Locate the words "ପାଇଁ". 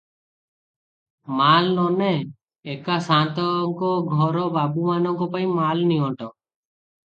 5.39-5.55